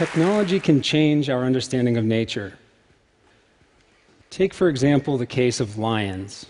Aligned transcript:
technology 0.00 0.58
can 0.58 0.80
change 0.80 1.28
our 1.28 1.44
understanding 1.44 1.98
of 1.98 2.06
nature. 2.06 2.54
Take, 4.30 4.54
for 4.54 4.70
example, 4.70 5.18
the 5.18 5.26
case 5.26 5.60
of 5.60 5.76
lions. 5.76 6.46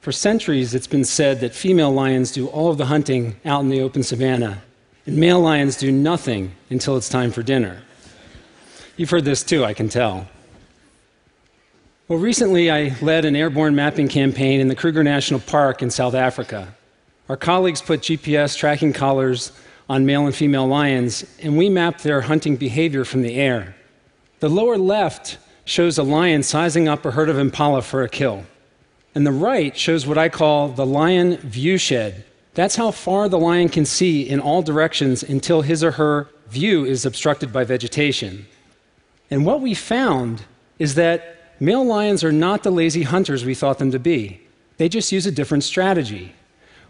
For 0.00 0.10
centuries, 0.10 0.74
it's 0.74 0.86
been 0.86 1.04
said 1.04 1.40
that 1.40 1.54
female 1.54 1.92
lions 1.92 2.32
do 2.32 2.46
all 2.46 2.70
of 2.70 2.78
the 2.78 2.86
hunting 2.86 3.36
out 3.44 3.60
in 3.60 3.68
the 3.68 3.82
open 3.82 4.02
savanna, 4.02 4.62
and 5.04 5.18
male 5.18 5.38
lions 5.38 5.76
do 5.76 5.92
nothing 5.92 6.52
until 6.70 6.96
it's 6.96 7.10
time 7.10 7.30
for 7.30 7.42
dinner. 7.42 7.82
You've 8.96 9.10
heard 9.10 9.26
this 9.26 9.42
too, 9.42 9.66
I 9.66 9.74
can 9.74 9.90
tell. 9.90 10.26
Well, 12.08 12.18
recently 12.18 12.70
I 12.70 12.96
led 13.02 13.26
an 13.26 13.36
airborne 13.36 13.74
mapping 13.74 14.08
campaign 14.08 14.60
in 14.60 14.68
the 14.68 14.74
Kruger 14.74 15.04
National 15.04 15.40
Park 15.40 15.82
in 15.82 15.90
South 15.90 16.14
Africa. 16.14 16.74
Our 17.28 17.36
colleagues 17.36 17.82
put 17.82 18.00
GPS 18.00 18.56
tracking 18.56 18.94
collars 18.94 19.52
on 19.88 20.06
male 20.06 20.26
and 20.26 20.34
female 20.34 20.66
lions, 20.66 21.24
and 21.40 21.56
we 21.56 21.68
mapped 21.68 22.02
their 22.02 22.22
hunting 22.22 22.56
behavior 22.56 23.04
from 23.04 23.22
the 23.22 23.34
air. 23.34 23.74
The 24.40 24.48
lower 24.48 24.78
left 24.78 25.38
shows 25.64 25.98
a 25.98 26.02
lion 26.02 26.42
sizing 26.42 26.88
up 26.88 27.04
a 27.04 27.10
herd 27.10 27.28
of 27.28 27.38
impala 27.38 27.82
for 27.82 28.02
a 28.02 28.08
kill. 28.08 28.44
And 29.14 29.26
the 29.26 29.32
right 29.32 29.76
shows 29.76 30.06
what 30.06 30.18
I 30.18 30.28
call 30.28 30.68
the 30.68 30.86
lion 30.86 31.36
view 31.36 31.78
shed. 31.78 32.24
That's 32.54 32.76
how 32.76 32.90
far 32.90 33.28
the 33.28 33.38
lion 33.38 33.68
can 33.68 33.84
see 33.84 34.28
in 34.28 34.40
all 34.40 34.62
directions 34.62 35.22
until 35.22 35.62
his 35.62 35.84
or 35.84 35.92
her 35.92 36.28
view 36.48 36.84
is 36.84 37.06
obstructed 37.06 37.52
by 37.52 37.64
vegetation. 37.64 38.46
And 39.30 39.46
what 39.46 39.60
we 39.60 39.74
found 39.74 40.44
is 40.78 40.94
that 40.96 41.32
Male 41.62 41.84
lions 41.84 42.24
are 42.24 42.32
not 42.32 42.64
the 42.64 42.72
lazy 42.72 43.04
hunters 43.04 43.44
we 43.44 43.54
thought 43.54 43.78
them 43.78 43.92
to 43.92 43.98
be. 44.00 44.40
They 44.78 44.88
just 44.88 45.12
use 45.12 45.26
a 45.26 45.30
different 45.30 45.62
strategy. 45.62 46.32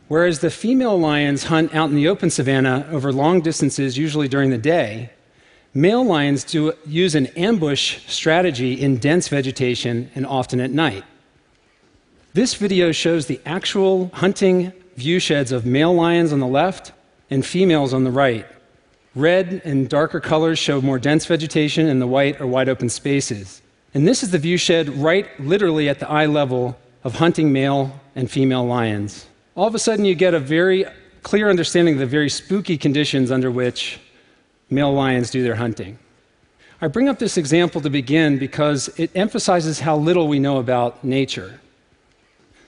Whereas 0.08 0.40
the 0.40 0.50
female 0.50 0.98
lions 0.98 1.44
hunt 1.44 1.74
out 1.74 1.90
in 1.90 1.96
the 1.96 2.08
open 2.08 2.30
savanna 2.30 2.86
over 2.90 3.12
long 3.12 3.40
distances, 3.40 3.96
usually 3.96 4.28
during 4.28 4.50
the 4.50 4.58
day, 4.58 5.10
male 5.72 6.04
lions 6.04 6.44
do 6.44 6.72
use 6.86 7.14
an 7.14 7.26
ambush 7.28 8.06
strategy 8.06 8.74
in 8.74 8.98
dense 8.98 9.28
vegetation 9.28 10.10
and 10.14 10.26
often 10.26 10.60
at 10.60 10.70
night. 10.70 11.04
This 12.34 12.54
video 12.54 12.92
shows 12.92 13.26
the 13.26 13.40
actual 13.46 14.10
hunting 14.14 14.72
view 14.96 15.18
sheds 15.18 15.52
of 15.52 15.66
male 15.66 15.94
lions 15.94 16.32
on 16.32 16.40
the 16.40 16.46
left 16.46 16.92
and 17.30 17.44
females 17.44 17.94
on 17.94 18.04
the 18.04 18.10
right. 18.10 18.46
Red 19.14 19.60
and 19.64 19.88
darker 19.88 20.20
colors 20.20 20.58
show 20.58 20.80
more 20.80 20.98
dense 20.98 21.26
vegetation, 21.26 21.86
and 21.88 22.00
the 22.00 22.06
white 22.06 22.40
are 22.40 22.46
wide 22.46 22.70
open 22.70 22.88
spaces. 22.88 23.60
And 23.92 24.08
this 24.08 24.22
is 24.22 24.30
the 24.30 24.38
view 24.38 24.56
shed 24.56 24.88
right 24.88 25.28
literally 25.38 25.88
at 25.88 25.98
the 25.98 26.08
eye 26.08 26.26
level 26.26 26.78
of 27.04 27.16
hunting 27.16 27.52
male 27.52 28.00
and 28.16 28.30
female 28.30 28.64
lions. 28.64 29.26
All 29.54 29.66
of 29.66 29.74
a 29.74 29.78
sudden, 29.78 30.06
you 30.06 30.14
get 30.14 30.32
a 30.32 30.40
very 30.40 30.86
clear 31.22 31.50
understanding 31.50 31.94
of 31.94 32.00
the 32.00 32.06
very 32.06 32.30
spooky 32.30 32.78
conditions 32.78 33.30
under 33.30 33.50
which 33.50 34.00
male 34.70 34.92
lions 34.92 35.30
do 35.30 35.42
their 35.42 35.56
hunting. 35.56 35.98
I 36.80 36.88
bring 36.88 37.08
up 37.08 37.18
this 37.18 37.36
example 37.36 37.82
to 37.82 37.90
begin 37.90 38.38
because 38.38 38.88
it 38.98 39.10
emphasizes 39.14 39.80
how 39.80 39.96
little 39.96 40.26
we 40.26 40.38
know 40.38 40.56
about 40.56 41.04
nature. 41.04 41.60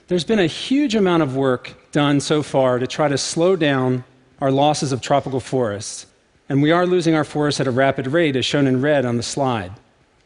There's 0.07 0.23
been 0.23 0.39
a 0.39 0.45
huge 0.45 0.93
amount 0.93 1.23
of 1.23 1.35
work 1.35 1.73
done 1.91 2.19
so 2.19 2.43
far 2.43 2.77
to 2.77 2.85
try 2.85 3.07
to 3.07 3.17
slow 3.17 3.55
down 3.55 4.03
our 4.39 4.51
losses 4.51 4.91
of 4.91 5.01
tropical 5.01 5.39
forests, 5.39 6.05
and 6.49 6.61
we 6.61 6.71
are 6.71 6.85
losing 6.85 7.15
our 7.15 7.23
forests 7.23 7.59
at 7.59 7.65
a 7.65 7.71
rapid 7.71 8.05
rate, 8.05 8.35
as 8.35 8.45
shown 8.45 8.67
in 8.67 8.79
red 8.79 9.05
on 9.05 9.17
the 9.17 9.23
slide. 9.23 9.71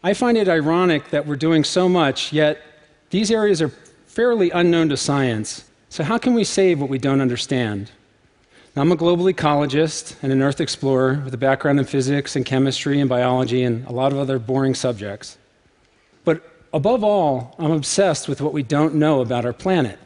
I 0.04 0.14
find 0.14 0.38
it 0.38 0.50
ironic 0.50 1.10
that 1.12 1.26
we're 1.26 1.38
doing 1.38 1.64
so 1.64 1.88
much, 1.88 2.34
yet 2.34 2.62
these 3.12 3.32
areas 3.32 3.62
are 3.62 3.70
fairly 4.08 4.50
unknown 4.50 4.90
to 4.90 4.98
science. 4.98 5.64
So, 5.92 6.04
how 6.04 6.20
can 6.20 6.36
we 6.36 6.44
save 6.44 6.80
what 6.80 6.90
we 6.90 7.00
don't 7.00 7.20
understand? 7.20 7.90
Now, 8.76 8.84
I'm 8.84 8.92
a 8.92 8.96
global 8.96 9.26
ecologist 9.26 10.16
and 10.22 10.32
an 10.32 10.44
Earth 10.44 10.62
explorer 10.62 11.20
with 11.26 11.34
a 11.34 11.38
background 11.38 11.80
in 11.80 11.86
physics 11.86 12.36
and 12.36 12.46
chemistry 12.46 13.00
and 13.00 13.10
biology 13.10 13.64
and 13.64 13.88
a 13.88 13.92
lot 13.92 14.12
of 14.12 14.20
other 14.20 14.38
boring 14.38 14.76
subjects. 14.76 15.40
But 16.24 16.44
above 16.74 17.04
all, 17.04 17.56
I'm 17.58 17.72
obsessed 17.72 18.28
with 18.28 18.40
what 18.40 18.54
we 18.54 18.62
don't 18.62 18.96
know 18.96 19.22
about 19.22 19.46
our 19.46 19.54
planet. 19.54 19.98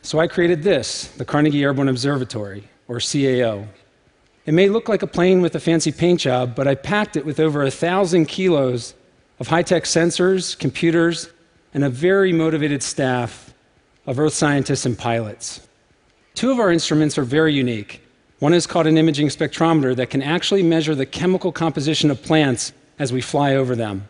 So, 0.00 0.20
I 0.20 0.26
created 0.26 0.62
this 0.62 1.08
the 1.18 1.26
Carnegie 1.26 1.62
Airborne 1.62 1.90
Observatory, 1.90 2.66
or 2.88 2.96
CAO. 2.96 3.66
It 4.46 4.54
may 4.54 4.70
look 4.70 4.88
like 4.88 5.02
a 5.02 5.06
plane 5.06 5.42
with 5.42 5.54
a 5.54 5.60
fancy 5.60 5.92
paint 5.92 6.20
job, 6.20 6.54
but 6.54 6.66
I 6.66 6.76
packed 6.76 7.16
it 7.16 7.26
with 7.26 7.40
over 7.40 7.62
a 7.62 7.70
thousand 7.70 8.26
kilos 8.26 8.94
of 9.38 9.48
high 9.48 9.64
tech 9.64 9.84
sensors, 9.84 10.58
computers, 10.58 11.28
and 11.74 11.84
a 11.84 11.90
very 11.90 12.32
motivated 12.32 12.82
staff 12.82 13.45
of 14.06 14.18
earth 14.18 14.34
scientists 14.34 14.86
and 14.86 14.98
pilots. 14.98 15.66
Two 16.34 16.50
of 16.50 16.60
our 16.60 16.70
instruments 16.70 17.18
are 17.18 17.24
very 17.24 17.54
unique. 17.54 18.02
One 18.38 18.54
is 18.54 18.66
called 18.66 18.86
an 18.86 18.98
imaging 18.98 19.28
spectrometer 19.28 19.96
that 19.96 20.10
can 20.10 20.22
actually 20.22 20.62
measure 20.62 20.94
the 20.94 21.06
chemical 21.06 21.50
composition 21.50 22.10
of 22.10 22.22
plants 22.22 22.72
as 22.98 23.12
we 23.12 23.20
fly 23.20 23.54
over 23.54 23.74
them. 23.74 24.06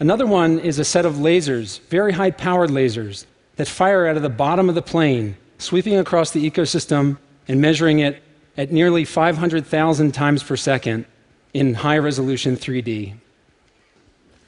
Another 0.00 0.26
one 0.26 0.58
is 0.58 0.78
a 0.78 0.84
set 0.84 1.06
of 1.06 1.14
lasers, 1.14 1.80
very 1.88 2.12
high 2.12 2.30
powered 2.30 2.70
lasers, 2.70 3.24
that 3.56 3.66
fire 3.66 4.06
out 4.06 4.16
of 4.16 4.22
the 4.22 4.28
bottom 4.28 4.68
of 4.68 4.74
the 4.74 4.82
plane, 4.82 5.36
sweeping 5.58 5.96
across 5.96 6.30
the 6.30 6.48
ecosystem 6.48 7.18
and 7.48 7.60
measuring 7.60 7.98
it 7.98 8.22
at 8.56 8.70
nearly 8.70 9.04
500,000 9.04 10.12
times 10.12 10.42
per 10.42 10.56
second 10.56 11.06
in 11.54 11.74
high 11.74 11.98
resolution 11.98 12.56
3D. 12.56 13.14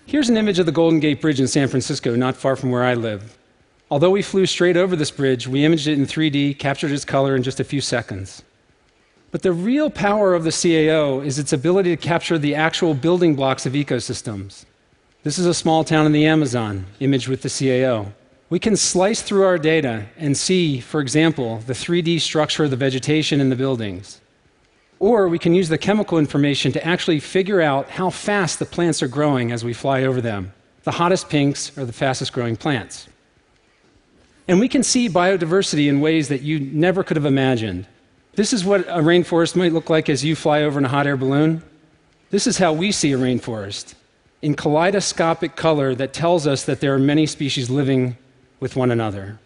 Here's 0.07 0.29
an 0.29 0.37
image 0.37 0.59
of 0.59 0.67
the 0.67 0.73
Golden 0.73 1.01
Gate 1.01 1.21
Bridge 1.21 1.41
in 1.41 1.49
San 1.49 1.69
Francisco, 1.69 2.15
not 2.15 2.37
far 2.37 2.57
from 2.57 2.71
where 2.71 2.85
I 2.85 2.95
live. 2.95 3.39
Although 3.91 4.11
we 4.11 4.23
flew 4.23 4.47
straight 4.47 4.77
over 4.77 4.95
this 4.95 5.11
bridge, 5.11 5.49
we 5.49 5.65
imaged 5.65 5.89
it 5.89 5.99
in 5.99 6.07
3D, 6.07 6.59
captured 6.59 6.93
its 6.93 7.05
color 7.05 7.35
in 7.35 7.43
just 7.43 7.59
a 7.59 7.65
few 7.65 7.81
seconds. 7.81 8.45
But 9.33 9.43
the 9.43 9.53
real 9.53 9.91
power 9.91 10.33
of 10.35 10.45
the 10.45 10.51
CAO 10.51 11.25
is 11.25 11.39
its 11.39 11.53
ability 11.53 11.97
to 11.97 12.03
capture 12.03 12.39
the 12.39 12.55
actual 12.55 12.95
building 12.95 13.35
blocks 13.35 13.67
of 13.67 13.73
ecosystems. 13.73 14.65
This 15.25 15.39
is 15.39 15.47
a 15.47 15.55
small 15.55 15.83
town 15.83 16.07
in 16.07 16.13
the 16.13 16.27
Amazon, 16.27 16.87
imaged 17.01 17.27
with 17.27 17.43
the 17.43 17.49
CAO. 17.49 18.13
We 18.49 18.61
can 18.61 18.77
slice 18.77 19.23
through 19.23 19.45
our 19.45 19.59
data 19.59 20.07
and 20.17 20.37
see, 20.37 20.81
for 20.81 21.01
example, 21.01 21.59
the 21.67 21.73
3D 21.73 22.21
structure 22.21 22.65
of 22.65 22.71
the 22.71 22.77
vegetation 22.77 23.41
in 23.41 23.51
the 23.51 23.57
buildings. 23.57 24.21
Or 25.01 25.29
we 25.29 25.39
can 25.39 25.55
use 25.55 25.69
the 25.69 25.79
chemical 25.79 26.19
information 26.19 26.73
to 26.73 26.87
actually 26.87 27.21
figure 27.21 27.61
out 27.61 27.91
how 27.91 28.11
fast 28.11 28.59
the 28.59 28.67
plants 28.67 29.03
are 29.03 29.09
growing 29.09 29.51
as 29.51 29.65
we 29.65 29.73
fly 29.73 30.05
over 30.05 30.21
them. 30.21 30.53
The 30.85 30.93
hottest 30.93 31.29
pinks 31.29 31.77
are 31.77 31.85
the 31.85 31.93
fastest 31.93 32.33
growing 32.33 32.57
plants. 32.57 33.09
And 34.49 34.59
we 34.59 34.69
can 34.69 34.83
see 34.83 35.09
biodiversity 35.09 35.89
in 35.89 36.01
ways 36.01 36.29
that 36.29 36.43
you 36.43 36.61
never 36.61 37.05
could 37.05 37.17
have 37.17 37.27
imagined. 37.27 37.87
This 38.35 38.53
is 38.53 38.65
what 38.65 38.81
a 38.83 39.03
rainforest 39.03 39.57
might 39.57 39.73
look 39.73 39.91
like 39.91 40.09
as 40.09 40.25
you 40.25 40.35
fly 40.35 40.63
over 40.63 40.79
in 40.79 40.85
a 40.85 40.89
hot 40.89 41.07
air 41.07 41.17
balloon. 41.17 41.63
This 42.31 42.47
is 42.47 42.59
how 42.59 42.73
we 42.73 42.93
see 42.93 43.13
a 43.13 43.19
rainforest 43.19 43.95
in 44.43 44.55
kaleidoscopic 44.55 45.57
color 45.57 45.95
that 45.95 46.13
tells 46.13 46.47
us 46.47 46.65
that 46.65 46.81
there 46.81 46.95
are 46.95 46.99
many 46.99 47.27
species 47.27 47.69
living 47.69 48.17
with 48.59 48.77
one 48.77 48.91
another. 48.91 49.39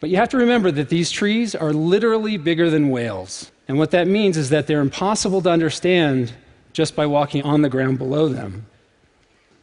But 0.00 0.10
you 0.10 0.16
have 0.16 0.28
to 0.30 0.36
remember 0.36 0.70
that 0.72 0.88
these 0.88 1.10
trees 1.10 1.54
are 1.54 1.72
literally 1.72 2.36
bigger 2.36 2.68
than 2.68 2.90
whales. 2.90 3.50
And 3.68 3.78
what 3.78 3.90
that 3.92 4.06
means 4.06 4.36
is 4.36 4.50
that 4.50 4.66
they're 4.66 4.80
impossible 4.80 5.40
to 5.42 5.50
understand 5.50 6.32
just 6.72 6.94
by 6.94 7.06
walking 7.06 7.42
on 7.42 7.62
the 7.62 7.70
ground 7.70 7.98
below 7.98 8.28
them. 8.28 8.66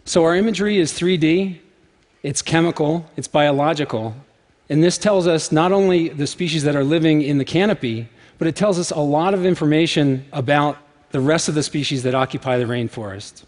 So 0.05 0.23
our 0.23 0.35
imagery 0.35 0.79
is 0.79 0.91
3D, 0.91 1.59
it's 2.23 2.41
chemical, 2.41 3.09
it's 3.15 3.27
biological. 3.27 4.15
And 4.69 4.83
this 4.83 4.97
tells 4.97 5.27
us 5.27 5.51
not 5.51 5.71
only 5.71 6.09
the 6.09 6.27
species 6.27 6.63
that 6.63 6.75
are 6.75 6.83
living 6.83 7.21
in 7.21 7.37
the 7.37 7.45
canopy, 7.45 8.09
but 8.37 8.47
it 8.47 8.55
tells 8.55 8.79
us 8.79 8.91
a 8.91 8.99
lot 8.99 9.33
of 9.33 9.45
information 9.45 10.25
about 10.31 10.77
the 11.11 11.19
rest 11.19 11.47
of 11.47 11.55
the 11.55 11.63
species 11.63 12.03
that 12.03 12.15
occupy 12.15 12.57
the 12.57 12.65
rainforest. 12.65 13.43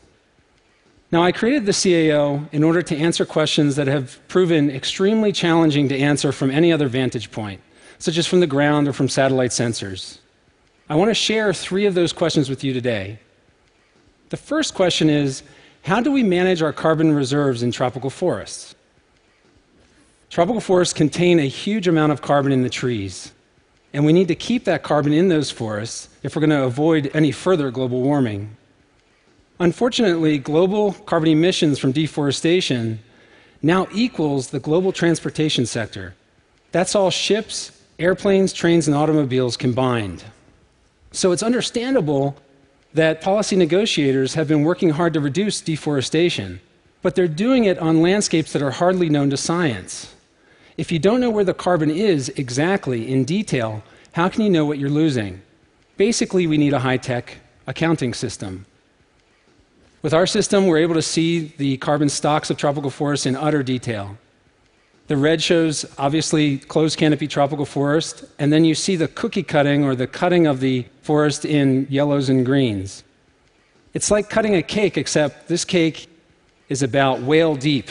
Now, 1.11 1.23
I 1.23 1.31
created 1.31 1.65
the 1.65 1.71
CAO 1.71 2.47
in 2.51 2.63
order 2.63 2.81
to 2.81 2.97
answer 2.97 3.25
questions 3.25 3.75
that 3.75 3.87
have 3.87 4.19
proven 4.27 4.69
extremely 4.69 5.31
challenging 5.31 5.87
to 5.89 5.97
answer 5.97 6.31
from 6.31 6.51
any 6.51 6.73
other 6.73 6.87
vantage 6.87 7.31
point, 7.31 7.61
such 7.99 8.17
as 8.17 8.27
from 8.27 8.39
the 8.39 8.47
ground 8.47 8.87
or 8.87 8.93
from 8.93 9.07
satellite 9.07 9.51
sensors. 9.51 10.19
I 10.89 10.95
want 10.95 11.09
to 11.09 11.15
share 11.15 11.53
three 11.53 11.85
of 11.85 11.93
those 11.93 12.13
questions 12.13 12.49
with 12.49 12.63
you 12.63 12.73
today. 12.73 13.19
The 14.29 14.37
first 14.37 14.73
question 14.73 15.09
is 15.09 15.43
How 15.83 16.01
do 16.01 16.11
we 16.11 16.23
manage 16.23 16.61
our 16.61 16.73
carbon 16.73 17.13
reserves 17.13 17.63
in 17.63 17.71
tropical 17.71 18.09
forests? 18.09 18.75
Tropical 20.35 20.59
forests 20.59 20.93
contain 20.93 21.39
a 21.39 21.47
huge 21.47 21.87
amount 21.87 22.11
of 22.11 22.21
carbon 22.21 22.51
in 22.51 22.61
the 22.61 22.69
trees, 22.69 23.31
and 23.93 24.05
we 24.05 24.11
need 24.11 24.27
to 24.27 24.35
keep 24.35 24.65
that 24.65 24.83
carbon 24.83 25.13
in 25.13 25.29
those 25.29 25.49
forests 25.49 26.09
if 26.23 26.35
we're 26.35 26.41
going 26.41 26.49
to 26.49 26.63
avoid 26.63 27.09
any 27.13 27.31
further 27.31 27.71
global 27.71 28.01
warming. 28.01 28.57
Unfortunately, 29.61 30.37
global 30.37 30.91
carbon 30.91 31.29
emissions 31.29 31.79
from 31.79 31.93
deforestation 31.93 32.99
now 33.61 33.87
equals 33.93 34.49
the 34.49 34.59
global 34.59 34.91
transportation 34.91 35.65
sector. 35.65 36.15
That's 36.73 36.95
all 36.95 37.11
ships, 37.11 37.71
airplanes, 37.97 38.51
trains, 38.51 38.89
and 38.89 38.97
automobiles 38.97 39.55
combined. 39.55 40.25
So 41.13 41.31
it's 41.31 41.43
understandable 41.43 42.35
that 42.93 43.21
policy 43.21 43.55
negotiators 43.55 44.33
have 44.33 44.49
been 44.49 44.63
working 44.65 44.89
hard 44.89 45.13
to 45.13 45.21
reduce 45.21 45.61
deforestation, 45.61 46.59
but 47.01 47.15
they're 47.15 47.29
doing 47.29 47.63
it 47.63 47.79
on 47.79 48.01
landscapes 48.01 48.51
that 48.51 48.61
are 48.61 48.71
hardly 48.71 49.07
known 49.07 49.29
to 49.29 49.37
science. 49.37 50.11
If 50.77 50.91
you 50.91 50.99
don't 50.99 51.21
know 51.21 51.29
where 51.29 51.43
the 51.43 51.53
carbon 51.53 51.89
is 51.89 52.29
exactly 52.29 53.11
in 53.11 53.23
detail, 53.23 53.83
how 54.11 54.27
can 54.29 54.41
you 54.43 54.49
know 54.49 54.65
what 54.65 54.77
you're 54.77 54.89
losing? 54.89 55.41
Basically, 55.97 56.47
we 56.47 56.57
need 56.57 56.73
a 56.73 56.79
high 56.79 56.97
tech 56.97 57.37
accounting 57.65 58.13
system. 58.13 58.65
With 60.01 60.13
our 60.13 60.27
system, 60.27 60.67
we're 60.67 60.79
able 60.79 60.95
to 60.95 61.01
see 61.01 61.53
the 61.57 61.77
carbon 61.77 62.09
stocks 62.09 62.49
of 62.49 62.57
tropical 62.57 62.89
forests 62.89 63.25
in 63.25 63.35
utter 63.35 63.63
detail. 63.63 64.17
The 65.07 65.17
red 65.17 65.41
shows 65.41 65.85
obviously 65.97 66.57
closed 66.57 66.97
canopy 66.97 67.27
tropical 67.27 67.65
forest, 67.65 68.25
and 68.37 68.51
then 68.51 68.65
you 68.65 68.75
see 68.75 68.95
the 68.95 69.07
cookie 69.07 69.43
cutting 69.43 69.83
or 69.83 69.95
the 69.95 70.07
cutting 70.07 70.45
of 70.45 70.59
the 70.59 70.85
forest 71.01 71.45
in 71.45 71.87
yellows 71.89 72.27
and 72.27 72.45
greens. 72.45 73.03
It's 73.93 74.11
like 74.11 74.29
cutting 74.29 74.55
a 74.55 74.63
cake, 74.63 74.97
except 74.97 75.47
this 75.47 75.63
cake 75.63 76.07
is 76.69 76.83
about 76.83 77.21
whale 77.21 77.55
deep. 77.55 77.89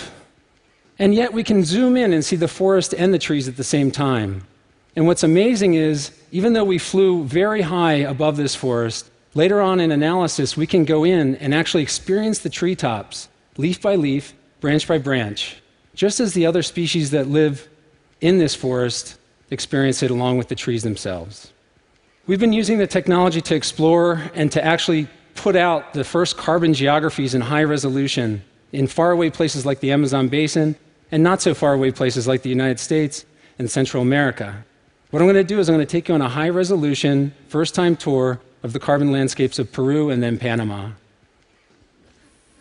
And 0.98 1.14
yet 1.14 1.32
we 1.32 1.42
can 1.42 1.64
zoom 1.64 1.96
in 1.96 2.12
and 2.12 2.24
see 2.24 2.36
the 2.36 2.48
forest 2.48 2.94
and 2.94 3.12
the 3.12 3.18
trees 3.18 3.48
at 3.48 3.56
the 3.56 3.64
same 3.64 3.90
time. 3.90 4.46
And 4.96 5.06
what's 5.06 5.24
amazing 5.24 5.74
is, 5.74 6.12
even 6.30 6.52
though 6.52 6.64
we 6.64 6.78
flew 6.78 7.24
very 7.24 7.62
high 7.62 7.94
above 7.94 8.36
this 8.36 8.54
forest, 8.54 9.10
later 9.34 9.60
on 9.60 9.80
in 9.80 9.90
analysis, 9.90 10.56
we 10.56 10.66
can 10.66 10.84
go 10.84 11.04
in 11.04 11.34
and 11.36 11.52
actually 11.52 11.82
experience 11.82 12.38
the 12.38 12.50
treetops, 12.50 13.28
leaf 13.56 13.82
by 13.82 13.96
leaf, 13.96 14.34
branch 14.60 14.86
by 14.86 14.98
branch, 14.98 15.60
just 15.94 16.20
as 16.20 16.32
the 16.32 16.46
other 16.46 16.62
species 16.62 17.10
that 17.10 17.26
live 17.26 17.68
in 18.20 18.38
this 18.38 18.54
forest 18.54 19.18
experience 19.50 20.02
it 20.02 20.10
along 20.10 20.38
with 20.38 20.48
the 20.48 20.54
trees 20.54 20.84
themselves. 20.84 21.52
We've 22.26 22.40
been 22.40 22.52
using 22.52 22.78
the 22.78 22.86
technology 22.86 23.40
to 23.42 23.54
explore 23.54 24.22
and 24.34 24.50
to 24.52 24.64
actually 24.64 25.08
put 25.34 25.56
out 25.56 25.92
the 25.92 26.04
first 26.04 26.36
carbon 26.36 26.72
geographies 26.72 27.34
in 27.34 27.40
high 27.40 27.64
resolution 27.64 28.42
in 28.72 28.86
faraway 28.86 29.30
places 29.30 29.66
like 29.66 29.80
the 29.80 29.92
Amazon 29.92 30.28
basin 30.28 30.76
and 31.14 31.22
not 31.22 31.40
so 31.40 31.54
far 31.54 31.74
away 31.74 31.92
places 31.92 32.26
like 32.26 32.42
the 32.42 32.48
United 32.48 32.80
States 32.80 33.24
and 33.60 33.70
Central 33.70 34.02
America. 34.02 34.64
What 35.12 35.22
I'm 35.22 35.26
going 35.26 35.36
to 35.36 35.44
do 35.44 35.60
is 35.60 35.68
I'm 35.68 35.76
going 35.76 35.86
to 35.86 35.90
take 35.90 36.08
you 36.08 36.14
on 36.16 36.20
a 36.20 36.28
high 36.28 36.48
resolution, 36.48 37.32
first 37.46 37.72
time 37.72 37.94
tour 37.94 38.40
of 38.64 38.72
the 38.72 38.80
carbon 38.80 39.12
landscapes 39.12 39.60
of 39.60 39.70
Peru 39.70 40.10
and 40.10 40.20
then 40.20 40.38
Panama. 40.38 40.90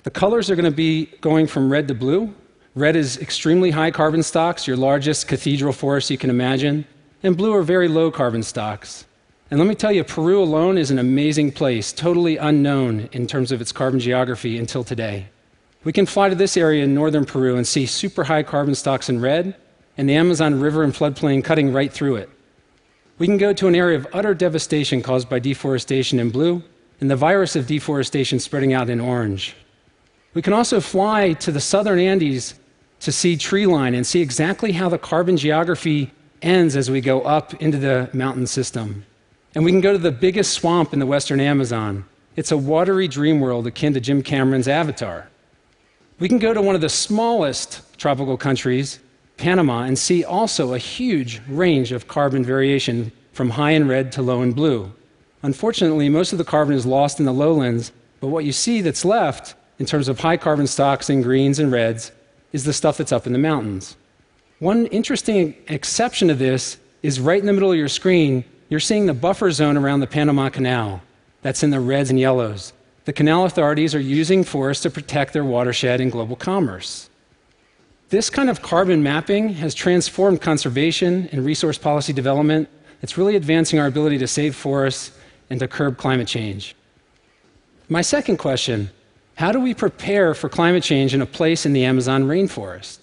The 0.04 0.12
colors 0.12 0.52
are 0.52 0.56
going 0.56 0.70
to 0.70 0.78
be 0.88 1.08
going 1.20 1.48
from 1.48 1.72
red 1.72 1.88
to 1.88 1.96
blue. 1.96 2.32
Red 2.76 2.96
is 2.96 3.18
extremely 3.18 3.72
high 3.72 3.90
carbon 3.90 4.22
stocks, 4.22 4.68
your 4.68 4.78
largest 4.78 5.28
cathedral 5.28 5.74
forest 5.74 6.12
you 6.12 6.20
can 6.20 6.30
imagine, 6.30 6.86
and 7.24 7.36
blue 7.36 7.56
are 7.56 7.64
very 7.64 7.88
low 7.88 8.12
carbon 8.12 8.44
stocks. 8.44 9.06
And 9.50 9.60
let 9.60 9.68
me 9.68 9.74
tell 9.74 9.92
you, 9.92 10.04
Peru 10.04 10.40
alone 10.40 10.78
is 10.78 10.92
an 10.92 11.00
amazing 11.00 11.54
place, 11.54 11.92
totally 11.92 12.38
unknown 12.38 13.10
in 13.14 13.26
terms 13.26 13.52
of 13.52 13.62
its 13.62 13.72
carbon 13.72 14.00
geography 14.00 14.60
until 14.60 14.84
today. 14.84 15.30
We 15.84 15.92
can 15.92 16.06
fly 16.06 16.30
to 16.30 16.36
this 16.36 16.56
area 16.56 16.84
in 16.84 16.94
northern 16.94 17.26
Peru 17.26 17.58
and 17.58 17.68
see 17.68 17.86
super 17.86 18.24
high 18.24 18.44
carbon 18.44 18.76
stocks 18.76 19.10
in 19.10 19.20
red 19.20 19.56
and 19.98 20.08
the 20.08 20.16
Amazon 20.16 20.60
River 20.60 20.84
and 20.84 20.94
floodplain 20.94 21.44
cutting 21.44 21.74
right 21.74 21.92
through 21.92 22.16
it. 22.16 22.30
We 23.18 23.28
can 23.28 23.38
go 23.38 23.54
to 23.54 23.68
an 23.68 23.76
area 23.76 23.98
of 23.98 24.08
utter 24.14 24.34
devastation 24.34 25.02
caused 25.02 25.30
by 25.30 25.40
deforestation 25.40 26.20
in 26.20 26.30
blue 26.30 26.64
and 27.00 27.12
the 27.12 27.16
virus 27.16 27.56
of 27.56 27.68
deforestation 27.68 28.40
spreading 28.40 28.74
out 28.74 28.90
in 28.90 29.00
orange. 29.00 29.56
We 30.34 30.42
can 30.42 30.54
also 30.54 30.80
fly 30.80 31.34
to 31.34 31.52
the 31.52 31.60
southern 31.60 32.00
Andes 32.00 32.56
to 33.02 33.12
see 33.12 33.36
tree 33.36 33.66
line 33.66 33.94
and 33.94 34.08
see 34.08 34.22
exactly 34.22 34.72
how 34.72 34.90
the 34.90 34.98
carbon 34.98 35.38
geography 35.38 36.12
ends 36.42 36.76
as 36.76 36.90
we 36.90 37.02
go 37.02 37.22
up 37.22 37.54
into 37.56 37.78
the 37.78 38.10
mountain 38.14 38.48
system. 38.48 39.06
And 39.54 39.64
we 39.64 39.72
can 39.72 39.82
go 39.82 39.92
to 39.92 40.00
the 40.00 40.12
biggest 40.12 40.54
swamp 40.54 40.94
in 40.94 41.00
the 41.00 41.06
western 41.06 41.40
Amazon. 41.40 42.06
It's 42.36 42.52
a 42.52 42.58
watery 42.58 43.08
dream 43.08 43.40
world 43.42 43.68
akin 43.68 43.94
to 43.94 44.00
Jim 44.00 44.24
Cameron's 44.24 44.68
Avatar. 44.68 45.30
We 46.24 46.30
can 46.30 46.40
go 46.40 46.54
to 46.54 46.62
one 46.62 46.74
of 46.74 46.80
the 46.80 46.88
smallest 46.88 47.82
tropical 48.00 48.38
countries, 48.38 49.02
Panama, 49.36 49.82
and 49.82 50.00
see 50.00 50.24
also 50.24 50.74
a 50.74 50.78
huge 50.78 51.42
range 51.50 51.92
of 51.92 52.08
carbon 52.08 52.46
variation 52.46 53.12
from 53.34 53.50
high 53.50 53.72
in 53.72 53.90
red 53.90 54.14
to 54.14 54.22
low 54.22 54.42
in 54.42 54.54
blue. 54.54 54.90
Unfortunately, 55.42 56.08
most 56.08 56.32
of 56.32 56.38
the 56.38 56.46
carbon 56.46 56.76
is 56.76 56.86
lost 56.86 57.20
in 57.20 57.26
the 57.26 57.34
lowlands, 57.34 57.92
but 58.22 58.28
what 58.28 58.46
you 58.46 58.54
see 58.54 58.80
that's 58.80 59.04
left 59.04 59.56
in 59.80 59.86
terms 59.86 60.08
of 60.08 60.18
high 60.18 60.38
carbon 60.38 60.66
stocks 60.66 61.10
in 61.10 61.22
greens 61.22 61.60
and 61.60 61.74
reds 61.74 62.14
is 62.54 62.64
the 62.64 62.72
stuff 62.72 62.96
that's 62.96 63.12
up 63.12 63.28
in 63.28 63.34
the 63.34 63.38
mountains. 63.38 63.98
One 64.60 64.86
interesting 64.86 65.54
exception 65.68 66.30
to 66.30 66.36
this 66.36 66.78
is 67.02 67.20
right 67.20 67.42
in 67.42 67.48
the 67.48 67.52
middle 67.52 67.74
of 67.74 67.78
your 67.78 67.90
screen, 67.90 68.46
you're 68.70 68.80
seeing 68.80 69.08
the 69.08 69.14
buffer 69.14 69.52
zone 69.52 69.76
around 69.76 70.00
the 70.00 70.08
Panama 70.08 70.48
Canal. 70.48 71.02
That's 71.42 71.64
in 71.64 71.72
the 71.72 71.82
reds 71.82 72.12
and 72.12 72.18
yellows. 72.18 72.72
The 73.06 73.14
canal 73.14 73.46
authorities 73.46 73.94
are 73.94 74.00
using 74.00 74.44
forests 74.44 74.84
to 74.84 74.90
protect 74.90 75.34
their 75.34 75.44
watershed 75.44 76.00
and 76.00 76.12
global 76.12 76.36
commerce. 76.36 77.10
This 78.10 78.30
kind 78.30 78.50
of 78.50 78.62
carbon 78.62 79.04
mapping 79.04 79.50
has 79.56 79.74
transformed 79.74 80.42
conservation 80.42 81.28
and 81.32 81.44
resource 81.44 81.78
policy 81.78 82.14
development. 82.14 82.70
It's 83.02 83.18
really 83.18 83.36
advancing 83.36 83.80
our 83.80 83.88
ability 83.88 84.20
to 84.20 84.28
save 84.28 84.56
forests 84.56 85.12
and 85.50 85.60
to 85.60 85.68
curb 85.68 85.98
climate 85.98 86.28
change. 86.28 86.76
My 87.90 88.02
second 88.02 88.38
question 88.38 88.90
how 89.36 89.52
do 89.52 89.60
we 89.60 89.74
prepare 89.74 90.36
for 90.36 90.48
climate 90.48 90.84
change 90.84 91.14
in 91.14 91.22
a 91.22 91.26
place 91.26 91.66
in 91.66 91.74
the 91.74 91.84
Amazon 91.86 92.26
rainforest? 92.26 93.00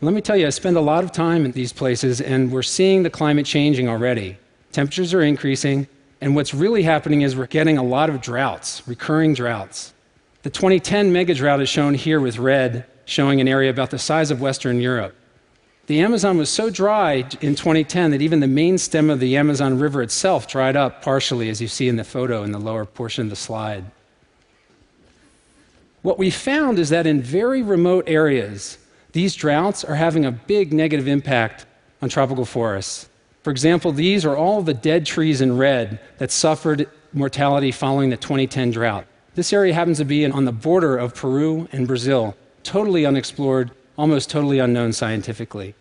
Let 0.00 0.14
me 0.14 0.20
tell 0.20 0.36
you, 0.36 0.46
I 0.46 0.50
spend 0.50 0.76
a 0.76 0.80
lot 0.80 1.04
of 1.04 1.12
time 1.12 1.44
in 1.44 1.52
these 1.52 1.72
places, 1.72 2.20
and 2.20 2.50
we're 2.50 2.62
seeing 2.62 3.02
the 3.02 3.10
climate 3.10 3.46
changing 3.46 3.88
already. 3.88 4.36
Temperatures 4.72 5.12
are 5.14 5.20
increasing, 5.20 5.86
and 6.20 6.34
what's 6.34 6.52
really 6.52 6.82
happening 6.82 7.22
is 7.22 7.34
we're 7.34 7.46
getting 7.46 7.78
a 7.78 7.82
lot 7.82 8.10
of 8.10 8.20
droughts, 8.20 8.86
recurring 8.86 9.34
droughts. 9.34 9.94
The 10.42 10.50
2010 10.50 11.12
mega 11.12 11.34
drought 11.34 11.60
is 11.60 11.68
shown 11.68 11.94
here 11.94 12.20
with 12.20 12.38
red, 12.38 12.86
showing 13.04 13.40
an 13.40 13.48
area 13.48 13.70
about 13.70 13.90
the 13.90 13.98
size 13.98 14.30
of 14.30 14.40
Western 14.40 14.80
Europe. 14.80 15.14
The 15.86 16.00
Amazon 16.00 16.38
was 16.38 16.48
so 16.48 16.70
dry 16.70 17.24
in 17.40 17.56
2010 17.56 18.12
that 18.12 18.22
even 18.22 18.40
the 18.40 18.46
main 18.46 18.78
stem 18.78 19.10
of 19.10 19.18
the 19.18 19.36
Amazon 19.36 19.78
River 19.78 20.02
itself 20.02 20.46
dried 20.46 20.76
up 20.76 21.02
partially, 21.02 21.48
as 21.48 21.60
you 21.60 21.68
see 21.68 21.88
in 21.88 21.96
the 21.96 22.04
photo 22.04 22.44
in 22.44 22.52
the 22.52 22.60
lower 22.60 22.84
portion 22.84 23.24
of 23.24 23.30
the 23.30 23.36
slide. 23.36 23.84
What 26.02 26.18
we 26.18 26.30
found 26.30 26.78
is 26.78 26.90
that 26.90 27.06
in 27.06 27.20
very 27.20 27.60
remote 27.60 28.04
areas, 28.06 28.78
these 29.12 29.34
droughts 29.34 29.84
are 29.84 29.96
having 29.96 30.24
a 30.24 30.30
big 30.30 30.72
negative 30.72 31.08
impact 31.08 31.66
on 32.00 32.08
tropical 32.08 32.44
forests. 32.44 33.09
For 33.42 33.50
example, 33.50 33.92
these 33.92 34.24
are 34.24 34.36
all 34.36 34.62
the 34.62 34.74
dead 34.74 35.06
trees 35.06 35.40
in 35.40 35.56
red 35.56 35.98
that 36.18 36.30
suffered 36.30 36.88
mortality 37.12 37.72
following 37.72 38.10
the 38.10 38.16
2010 38.16 38.70
drought. 38.70 39.06
This 39.34 39.52
area 39.52 39.72
happens 39.72 39.98
to 39.98 40.04
be 40.04 40.26
on 40.26 40.44
the 40.44 40.52
border 40.52 40.98
of 40.98 41.14
Peru 41.14 41.68
and 41.72 41.86
Brazil, 41.86 42.36
totally 42.62 43.06
unexplored, 43.06 43.70
almost 43.96 44.28
totally 44.28 44.58
unknown 44.58 44.92
scientifically. 44.92 45.74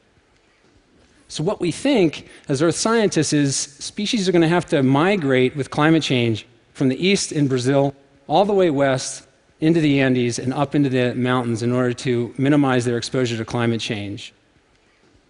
So, 1.27 1.43
what 1.43 1.59
we 1.59 1.71
think 1.71 2.27
as 2.47 2.61
earth 2.61 2.75
scientists 2.75 3.33
is 3.33 3.55
species 3.55 4.27
are 4.27 4.31
going 4.31 4.41
to 4.41 4.47
have 4.47 4.65
to 4.67 4.81
migrate 4.81 5.55
with 5.55 5.69
climate 5.69 6.01
change 6.01 6.47
from 6.73 6.89
the 6.89 7.05
east 7.05 7.31
in 7.31 7.47
Brazil 7.47 7.93
all 8.27 8.45
the 8.45 8.53
way 8.53 8.69
west 8.69 9.27
into 9.59 9.81
the 9.81 9.99
Andes 9.99 10.39
and 10.39 10.53
up 10.53 10.73
into 10.73 10.89
the 10.89 11.13
mountains 11.15 11.61
in 11.61 11.71
order 11.71 11.93
to 11.93 12.33
minimize 12.37 12.85
their 12.85 12.97
exposure 12.97 13.37
to 13.37 13.45
climate 13.45 13.81
change. 13.81 14.33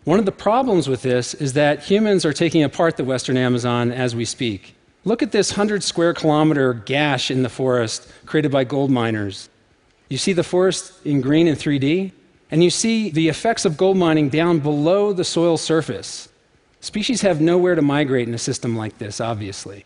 One 0.09 0.17
of 0.17 0.25
the 0.25 0.31
problems 0.31 0.89
with 0.89 1.03
this 1.03 1.35
is 1.35 1.53
that 1.53 1.83
humans 1.83 2.25
are 2.25 2.33
taking 2.33 2.63
apart 2.63 2.97
the 2.97 3.03
western 3.03 3.37
Amazon 3.37 3.91
as 3.91 4.15
we 4.15 4.25
speak. 4.25 4.73
Look 5.05 5.21
at 5.21 5.31
this 5.31 5.51
100 5.51 5.83
square 5.83 6.15
kilometer 6.15 6.73
gash 6.73 7.29
in 7.29 7.43
the 7.43 7.47
forest 7.47 8.11
created 8.25 8.51
by 8.51 8.63
gold 8.63 8.89
miners. 8.89 9.49
You 10.09 10.17
see 10.17 10.33
the 10.33 10.43
forest 10.43 10.93
in 11.05 11.21
green 11.21 11.47
in 11.47 11.55
3D, 11.55 12.11
and 12.49 12.63
you 12.63 12.71
see 12.71 13.11
the 13.11 13.29
effects 13.29 13.65
of 13.65 13.77
gold 13.77 13.97
mining 13.97 14.29
down 14.29 14.57
below 14.57 15.13
the 15.13 15.23
soil 15.23 15.57
surface. 15.57 16.27
Species 16.81 17.21
have 17.21 17.39
nowhere 17.39 17.75
to 17.75 17.83
migrate 17.83 18.27
in 18.27 18.33
a 18.33 18.39
system 18.39 18.75
like 18.75 18.97
this, 18.97 19.21
obviously. 19.21 19.85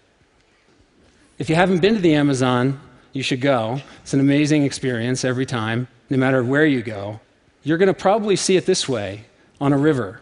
If 1.38 1.50
you 1.50 1.56
haven't 1.56 1.82
been 1.82 1.96
to 1.96 2.01
the 2.01 2.15
Amazon, 2.15 2.80
you 3.12 3.24
should 3.24 3.42
go. 3.42 3.82
It's 4.03 4.13
an 4.13 4.22
amazing 4.22 4.63
experience 4.63 5.25
every 5.25 5.46
time, 5.46 5.89
no 6.10 6.15
matter 6.15 6.46
where 6.46 6.65
you 6.65 6.82
go. 6.82 7.20
You're 7.63 7.77
going 7.77 7.88
to 7.88 7.94
probably 7.94 8.38
see 8.38 8.56
it 8.56 8.65
this 8.65 8.88
way 8.88 9.25
on 9.60 9.74
a 9.74 9.78
river. 9.78 10.22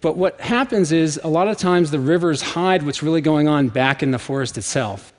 But 0.00 0.16
what 0.16 0.40
happens 0.40 0.92
is 0.92 1.18
a 1.24 1.28
lot 1.28 1.48
of 1.48 1.56
times 1.56 1.90
the 1.90 1.98
rivers 1.98 2.42
hide 2.42 2.82
what's 2.82 3.02
really 3.02 3.22
going 3.22 3.48
on 3.48 3.68
back 3.68 4.02
in 4.02 4.10
the 4.10 4.18
forest 4.18 4.58
itself. 4.58 5.14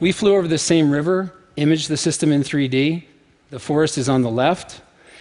We 0.00 0.10
flew 0.10 0.34
over 0.34 0.48
the 0.48 0.58
same 0.58 0.90
river, 0.90 1.32
imaged 1.56 1.88
the 1.88 1.96
system 1.96 2.32
in 2.32 2.42
3D. 2.42 3.04
The 3.50 3.60
forest 3.60 3.96
is 3.96 4.08
on 4.08 4.22
the 4.22 4.30
left. 4.30 4.80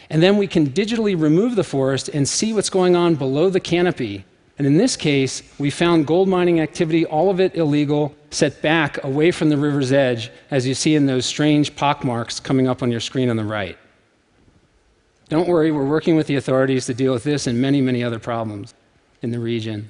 And 0.10 0.22
then 0.22 0.38
we 0.38 0.48
can 0.48 0.68
digitally 0.68 1.20
remove 1.20 1.56
the 1.56 1.64
forest 1.64 2.10
and 2.10 2.28
see 2.28 2.54
what's 2.54 2.70
going 2.70 2.96
on 2.96 3.16
below 3.16 3.50
the 3.50 3.60
canopy. 3.60 4.26
And 4.58 4.68
in 4.68 4.78
this 4.78 4.96
case, 4.96 5.42
we 5.60 5.70
found 5.70 6.06
gold 6.06 6.28
mining 6.28 6.60
activity, 6.60 7.06
all 7.06 7.30
of 7.30 7.40
it 7.40 7.56
illegal, 7.56 8.16
set 8.30 8.62
back 8.62 9.04
away 9.04 9.32
from 9.32 9.50
the 9.50 9.58
river's 9.58 9.92
edge, 9.92 10.32
as 10.52 10.68
you 10.68 10.74
see 10.74 10.96
in 10.96 11.06
those 11.06 11.26
strange 11.26 11.76
pockmarks 11.76 12.40
coming 12.40 12.68
up 12.68 12.84
on 12.84 12.92
your 12.92 13.00
screen 13.00 13.30
on 13.30 13.38
the 13.38 13.44
right. 13.44 13.78
Don't 15.34 15.48
worry, 15.48 15.72
we're 15.72 15.84
working 15.84 16.16
with 16.16 16.28
the 16.28 16.36
authorities 16.36 16.86
to 16.86 16.94
deal 16.94 17.12
with 17.12 17.24
this 17.24 17.48
and 17.48 17.60
many, 17.60 17.82
many 17.82 18.04
other 18.04 18.20
problems 18.20 18.72
in 19.24 19.32
the 19.32 19.40
region. 19.40 19.90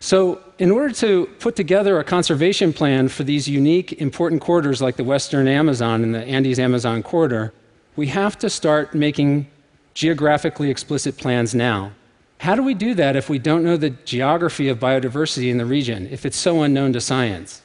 So, 0.00 0.40
in 0.58 0.72
order 0.72 0.92
to 0.94 1.26
put 1.38 1.54
together 1.54 2.00
a 2.00 2.02
conservation 2.02 2.72
plan 2.72 3.06
for 3.06 3.22
these 3.22 3.46
unique, 3.46 3.92
important 4.02 4.40
corridors 4.40 4.82
like 4.82 4.96
the 4.96 5.04
Western 5.04 5.46
Amazon 5.46 6.02
and 6.02 6.12
the 6.12 6.24
Andes 6.24 6.58
Amazon 6.58 7.04
corridor, 7.04 7.54
we 7.94 8.08
have 8.08 8.36
to 8.40 8.50
start 8.50 8.92
making 8.92 9.46
geographically 9.94 10.68
explicit 10.68 11.16
plans 11.16 11.54
now. 11.54 11.92
How 12.38 12.56
do 12.56 12.62
we 12.64 12.74
do 12.74 12.92
that 12.94 13.14
if 13.14 13.30
we 13.30 13.38
don't 13.38 13.62
know 13.62 13.76
the 13.76 13.90
geography 13.90 14.68
of 14.68 14.80
biodiversity 14.80 15.48
in 15.48 15.58
the 15.58 15.64
region, 15.64 16.08
if 16.10 16.26
it's 16.26 16.36
so 16.36 16.62
unknown 16.62 16.92
to 16.94 17.00
science? 17.00 17.62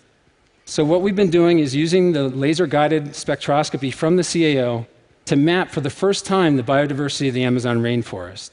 So, 0.65 0.85
what 0.85 1.01
we've 1.01 1.15
been 1.15 1.31
doing 1.31 1.57
is 1.57 1.73
using 1.73 2.11
the 2.11 2.29
laser 2.29 2.67
guided 2.67 3.05
spectroscopy 3.15 3.91
from 3.91 4.17
the 4.17 4.21
CAO 4.21 4.85
to 5.29 5.35
map 5.35 5.69
for 5.69 5.81
the 5.81 5.91
first 5.91 6.25
time 6.25 6.57
the 6.57 6.63
biodiversity 6.63 7.27
of 7.27 7.35
the 7.35 7.43
Amazon 7.43 7.83
rainforest. 7.83 8.49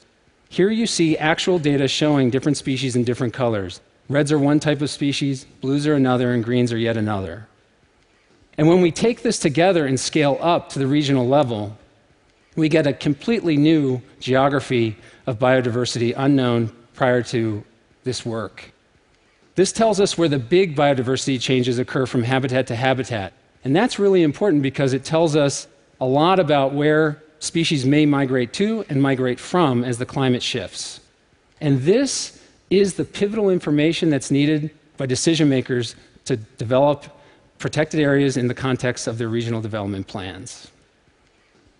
Here 0.47 0.69
you 0.69 0.85
see 0.85 1.17
actual 1.17 1.57
data 1.57 1.87
showing 1.87 2.29
different 2.29 2.55
species 2.55 2.95
in 2.95 3.03
different 3.03 3.33
colors. 3.33 3.81
Reds 4.09 4.31
are 4.31 4.37
one 4.37 4.59
type 4.59 4.83
of 4.83 4.91
species, 4.91 5.45
blues 5.59 5.87
are 5.87 5.95
another, 5.95 6.33
and 6.33 6.43
greens 6.43 6.71
are 6.71 6.77
yet 6.77 6.95
another. 6.95 7.47
And 8.59 8.67
when 8.67 8.81
we 8.81 8.91
take 8.91 9.23
this 9.23 9.39
together 9.39 9.87
and 9.87 9.99
scale 9.99 10.37
up 10.39 10.69
to 10.69 10.79
the 10.79 10.85
regional 10.85 11.27
level, 11.27 11.75
we 12.55 12.69
get 12.69 12.85
a 12.85 12.93
completely 12.93 13.57
new 13.57 13.99
geography 14.19 14.97
of 15.25 15.39
biodiversity 15.39 16.13
unknown 16.15 16.71
prior 16.93 17.23
to 17.23 17.63
this 18.03 18.23
work. 18.23 18.71
This 19.55 19.71
tells 19.71 19.99
us 19.99 20.15
where 20.15 20.29
the 20.29 20.37
big 20.37 20.75
biodiversity 20.75 21.41
changes 21.41 21.79
occur 21.79 22.05
from 22.05 22.21
habitat 22.21 22.67
to 22.67 22.75
habitat. 22.75 23.33
And 23.63 23.75
that's 23.75 23.97
really 23.97 24.21
important 24.21 24.61
because 24.61 24.93
it 24.93 25.03
tells 25.03 25.35
us 25.35 25.67
a 25.99 26.05
lot 26.05 26.39
about 26.39 26.73
where 26.73 27.21
species 27.39 27.85
may 27.85 28.05
migrate 28.05 28.53
to 28.53 28.85
and 28.89 29.01
migrate 29.01 29.39
from 29.39 29.83
as 29.83 29.97
the 29.97 30.05
climate 30.05 30.43
shifts. 30.43 30.99
And 31.61 31.81
this 31.81 32.41
is 32.69 32.95
the 32.95 33.05
pivotal 33.05 33.49
information 33.49 34.09
that's 34.09 34.31
needed 34.31 34.71
by 34.97 35.05
decision 35.05 35.49
makers 35.49 35.95
to 36.25 36.35
develop 36.35 37.05
protected 37.59 37.99
areas 37.99 38.37
in 38.37 38.47
the 38.47 38.53
context 38.53 39.07
of 39.07 39.17
their 39.17 39.29
regional 39.29 39.61
development 39.61 40.07
plans. 40.07 40.71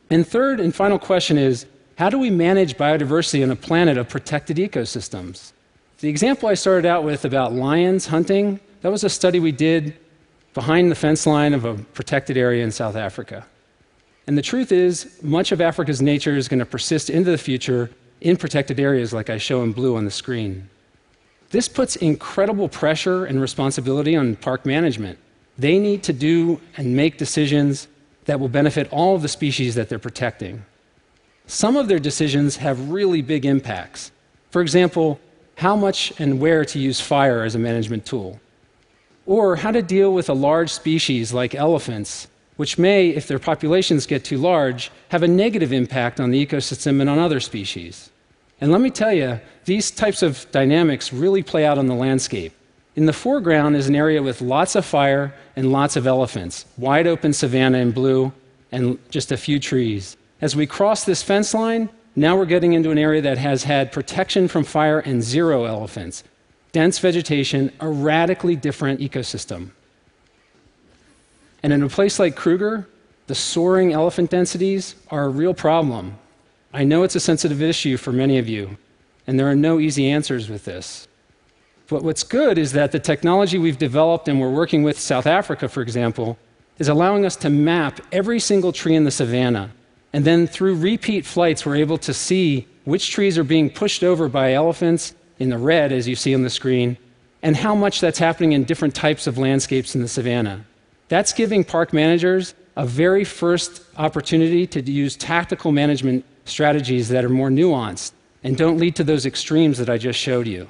And 0.09 0.25
third 0.27 0.59
and 0.59 0.73
final 0.73 0.97
question 0.97 1.37
is 1.37 1.65
how 1.97 2.09
do 2.09 2.19
we 2.19 2.29
manage 2.29 2.77
biodiversity 2.77 3.43
on 3.43 3.51
a 3.51 3.55
planet 3.55 3.97
of 3.97 4.07
protected 4.07 4.57
ecosystems? 4.57 5.51
The 5.99 6.09
example 6.09 6.47
I 6.47 6.53
started 6.53 6.85
out 6.85 7.03
with 7.03 7.25
about 7.25 7.53
lions 7.53 8.05
hunting, 8.05 8.59
that 8.81 8.91
was 8.91 9.03
a 9.03 9.09
study 9.09 9.39
we 9.39 9.51
did 9.51 9.97
behind 10.53 10.91
the 10.91 10.95
fence 10.95 11.25
line 11.25 11.53
of 11.53 11.65
a 11.65 11.73
protected 11.75 12.37
area 12.37 12.63
in 12.63 12.71
South 12.71 12.95
Africa. 12.95 13.45
And 14.27 14.37
the 14.37 14.41
truth 14.41 14.73
is, 14.73 15.19
much 15.23 15.53
of 15.53 15.61
Africa's 15.61 16.01
nature 16.01 16.35
is 16.35 16.49
going 16.49 16.59
to 16.59 16.65
persist 16.65 17.09
into 17.09 17.31
the 17.31 17.37
future 17.37 17.89
in 18.19 18.35
protected 18.35 18.79
areas 18.79 19.13
like 19.13 19.29
I 19.29 19.37
show 19.37 19.63
in 19.63 19.71
blue 19.71 19.95
on 19.95 20.03
the 20.03 20.11
screen. 20.11 20.69
This 21.49 21.69
puts 21.69 21.95
incredible 21.95 22.67
pressure 22.67 23.25
and 23.25 23.39
responsibility 23.39 24.17
on 24.17 24.35
park 24.35 24.65
management. 24.65 25.17
They 25.57 25.79
need 25.79 26.03
to 26.03 26.13
do 26.13 26.59
and 26.75 26.95
make 26.95 27.17
decisions 27.17 27.87
that 28.25 28.39
will 28.39 28.49
benefit 28.49 28.91
all 28.91 29.15
of 29.15 29.21
the 29.21 29.29
species 29.29 29.75
that 29.75 29.87
they're 29.87 29.97
protecting. 29.97 30.65
Some 31.45 31.77
of 31.77 31.87
their 31.87 31.99
decisions 31.99 32.57
have 32.57 32.89
really 32.89 33.21
big 33.21 33.45
impacts. 33.45 34.11
For 34.51 34.61
example, 34.61 35.21
how 35.55 35.77
much 35.77 36.11
and 36.19 36.41
where 36.41 36.65
to 36.65 36.77
use 36.77 36.99
fire 36.99 37.43
as 37.43 37.55
a 37.55 37.59
management 37.59 38.05
tool, 38.05 38.41
or 39.25 39.55
how 39.55 39.71
to 39.71 39.81
deal 39.81 40.13
with 40.13 40.29
a 40.29 40.33
large 40.33 40.69
species 40.69 41.33
like 41.33 41.55
elephants 41.55 42.27
which 42.57 42.77
may, 42.77 43.09
if 43.09 43.27
their 43.27 43.39
populations 43.39 44.05
get 44.05 44.23
too 44.23 44.37
large, 44.37 44.91
have 45.09 45.23
a 45.23 45.27
negative 45.27 45.71
impact 45.71 46.19
on 46.19 46.31
the 46.31 46.45
ecosystem 46.45 46.99
and 46.99 47.09
on 47.09 47.17
other 47.17 47.39
species. 47.39 48.09
And 48.59 48.71
let 48.71 48.81
me 48.81 48.89
tell 48.89 49.13
you, 49.13 49.39
these 49.65 49.91
types 49.91 50.21
of 50.21 50.45
dynamics 50.51 51.13
really 51.13 51.43
play 51.43 51.65
out 51.65 51.77
on 51.77 51.87
the 51.87 51.93
landscape. 51.93 52.53
In 52.95 53.05
the 53.05 53.13
foreground 53.13 53.75
is 53.75 53.87
an 53.87 53.95
area 53.95 54.23
with 54.23 54.41
lots 54.41 54.75
of 54.75 54.83
fire 54.83 55.33
and 55.55 55.71
lots 55.71 55.95
of 55.95 56.07
elephants, 56.07 56.65
wide 56.77 57.05
open 57.05 57.31
savanna 57.31 57.77
in 57.77 57.91
blue, 57.91 58.33
and 58.71 58.97
just 59.11 59.31
a 59.31 59.37
few 59.37 59.59
trees. 59.59 60.17
As 60.41 60.55
we 60.55 60.65
cross 60.65 61.03
this 61.03 61.21
fence 61.21 61.53
line, 61.53 61.89
now 62.15 62.35
we're 62.35 62.45
getting 62.45 62.73
into 62.73 62.89
an 62.89 62.97
area 62.97 63.21
that 63.21 63.37
has 63.37 63.63
had 63.63 63.91
protection 63.91 64.47
from 64.47 64.63
fire 64.63 64.99
and 64.99 65.21
zero 65.21 65.65
elephants. 65.65 66.23
Dense 66.71 66.97
vegetation, 66.97 67.71
a 67.79 67.87
radically 67.87 68.55
different 68.55 68.99
ecosystem. 68.99 69.69
And 71.63 71.73
in 71.73 71.83
a 71.83 71.89
place 71.89 72.19
like 72.19 72.35
Kruger, 72.35 72.87
the 73.27 73.35
soaring 73.35 73.93
elephant 73.93 74.29
densities 74.29 74.95
are 75.09 75.25
a 75.25 75.29
real 75.29 75.53
problem. 75.53 76.17
I 76.73 76.83
know 76.83 77.03
it's 77.03 77.15
a 77.15 77.19
sensitive 77.19 77.61
issue 77.61 77.97
for 77.97 78.11
many 78.11 78.37
of 78.37 78.47
you, 78.47 78.77
and 79.25 79.39
there 79.39 79.49
are 79.49 79.55
no 79.55 79.79
easy 79.79 80.09
answers 80.09 80.49
with 80.49 80.65
this. 80.65 81.07
But 81.87 82.03
what's 82.03 82.23
good 82.23 82.57
is 82.57 82.73
that 82.73 82.91
the 82.91 82.99
technology 82.99 83.57
we've 83.57 83.77
developed 83.77 84.27
and 84.27 84.39
we're 84.39 84.51
working 84.51 84.83
with 84.83 84.99
South 84.99 85.25
Africa, 85.25 85.69
for 85.69 85.81
example, 85.81 86.37
is 86.77 86.89
allowing 86.89 87.25
us 87.25 87.35
to 87.37 87.49
map 87.49 88.01
every 88.11 88.39
single 88.39 88.71
tree 88.71 88.95
in 88.95 89.03
the 89.03 89.11
savanna. 89.11 89.71
And 90.13 90.25
then 90.25 90.47
through 90.47 90.75
repeat 90.75 91.25
flights, 91.25 91.65
we're 91.65 91.77
able 91.77 91.97
to 91.99 92.13
see 92.13 92.67
which 92.85 93.11
trees 93.11 93.37
are 93.37 93.43
being 93.43 93.69
pushed 93.69 94.03
over 94.03 94.29
by 94.29 94.53
elephants 94.53 95.15
in 95.39 95.49
the 95.49 95.57
red, 95.57 95.91
as 95.91 96.07
you 96.07 96.15
see 96.15 96.33
on 96.33 96.43
the 96.43 96.49
screen, 96.49 96.97
and 97.41 97.55
how 97.55 97.75
much 97.75 98.01
that's 98.01 98.19
happening 98.19 98.53
in 98.53 98.63
different 98.63 98.95
types 98.95 99.27
of 99.27 99.37
landscapes 99.37 99.95
in 99.95 100.01
the 100.01 100.07
savanna. 100.07 100.65
That's 101.09 101.33
giving 101.33 101.63
park 101.63 101.93
managers 101.93 102.53
a 102.75 102.85
very 102.85 103.23
first 103.23 103.81
opportunity 103.97 104.67
to 104.67 104.81
use 104.81 105.15
tactical 105.15 105.71
management 105.71 106.25
strategies 106.45 107.09
that 107.09 107.25
are 107.25 107.29
more 107.29 107.49
nuanced 107.49 108.11
and 108.43 108.55
don't 108.55 108.77
lead 108.77 108.95
to 108.95 109.03
those 109.03 109.25
extremes 109.25 109.77
that 109.77 109.89
I 109.89 109.97
just 109.97 110.19
showed 110.19 110.47
you. 110.47 110.69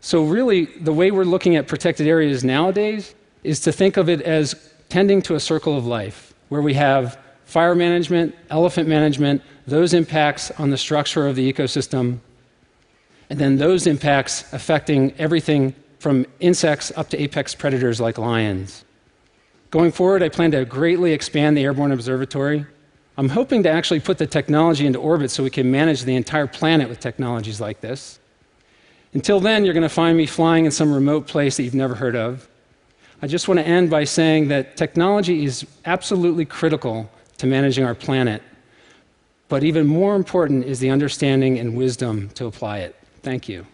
So, 0.00 0.24
really, 0.24 0.66
the 0.66 0.92
way 0.92 1.10
we're 1.10 1.24
looking 1.24 1.56
at 1.56 1.66
protected 1.66 2.06
areas 2.06 2.44
nowadays 2.44 3.14
is 3.42 3.60
to 3.60 3.72
think 3.72 3.96
of 3.96 4.08
it 4.08 4.20
as 4.20 4.54
tending 4.88 5.22
to 5.22 5.34
a 5.34 5.40
circle 5.40 5.78
of 5.78 5.86
life, 5.86 6.34
where 6.50 6.60
we 6.60 6.74
have 6.74 7.18
fire 7.46 7.74
management, 7.74 8.34
elephant 8.50 8.88
management, 8.88 9.42
those 9.66 9.94
impacts 9.94 10.50
on 10.52 10.70
the 10.70 10.76
structure 10.76 11.26
of 11.26 11.36
the 11.36 11.52
ecosystem, 11.52 12.18
and 13.30 13.38
then 13.38 13.56
those 13.56 13.86
impacts 13.86 14.52
affecting 14.52 15.14
everything 15.18 15.74
from 16.04 16.26
insects 16.38 16.92
up 16.96 17.08
to 17.08 17.18
apex 17.18 17.54
predators 17.54 17.98
like 17.98 18.18
lions. 18.18 18.84
Going 19.70 19.90
forward, 19.90 20.22
I 20.22 20.28
plan 20.28 20.50
to 20.50 20.62
greatly 20.66 21.14
expand 21.14 21.56
the 21.56 21.64
Airborne 21.64 21.92
Observatory. 21.92 22.66
I'm 23.16 23.30
hoping 23.30 23.62
to 23.62 23.70
actually 23.70 24.00
put 24.00 24.18
the 24.18 24.26
technology 24.26 24.84
into 24.84 24.98
orbit 24.98 25.30
so 25.30 25.42
we 25.42 25.48
can 25.48 25.70
manage 25.70 26.02
the 26.02 26.14
entire 26.14 26.46
planet 26.46 26.90
with 26.90 27.00
technologies 27.00 27.58
like 27.58 27.80
this. 27.80 28.18
Until 29.14 29.40
then, 29.40 29.64
you're 29.64 29.72
going 29.72 29.82
to 29.82 29.88
find 29.88 30.14
me 30.14 30.26
flying 30.26 30.66
in 30.66 30.70
some 30.70 30.92
remote 30.92 31.26
place 31.26 31.56
that 31.56 31.62
you've 31.62 31.74
never 31.74 31.94
heard 31.94 32.16
of. 32.16 32.46
I 33.22 33.26
just 33.26 33.48
want 33.48 33.60
to 33.60 33.66
end 33.66 33.88
by 33.88 34.04
saying 34.04 34.48
that 34.48 34.76
technology 34.76 35.46
is 35.46 35.66
absolutely 35.86 36.44
critical 36.44 37.10
to 37.38 37.46
managing 37.46 37.82
our 37.82 37.94
planet. 37.94 38.42
But 39.48 39.64
even 39.64 39.86
more 39.86 40.16
important 40.16 40.66
is 40.66 40.80
the 40.80 40.90
understanding 40.90 41.58
and 41.58 41.74
wisdom 41.74 42.28
to 42.34 42.44
apply 42.44 42.80
it. 42.80 42.94
Thank 43.22 43.48
you. 43.48 43.64